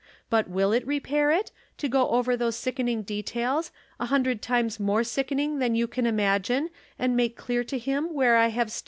But 0.31 0.47
will 0.49 0.73
it 0.73 0.83
repair 0.87 1.29
it, 1.29 1.51
to 1.77 1.87
go 1.87 2.09
over 2.09 2.35
those 2.35 2.55
sickening 2.55 3.03
details, 3.03 3.69
a 3.99 4.07
hundred 4.07 4.41
times 4.41 4.79
more 4.79 5.03
sickening 5.03 5.59
than 5.59 5.75
you 5.75 5.85
can 5.87 6.07
imagine, 6.07 6.71
and 6.97 7.15
make 7.15 7.37
clear 7.37 7.63
to 7.65 7.77
him 7.77 8.11
where 8.11 8.35
I 8.35 8.47
have 8.47 8.71
stood 8.71 8.79